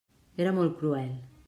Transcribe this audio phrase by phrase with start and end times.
[0.45, 1.15] Era molt cruel!